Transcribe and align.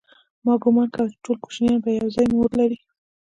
ما 0.45 0.53
گومان 0.63 0.87
کاوه 0.93 1.11
چې 1.13 1.17
ټول 1.25 1.37
کوچنيان 1.43 1.77
به 1.83 1.89
يوازې 1.97 2.23
مور 2.33 2.49
لري. 2.59 2.77